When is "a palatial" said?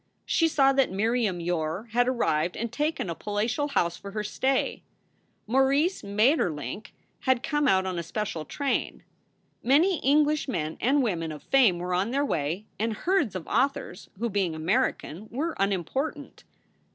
3.07-3.67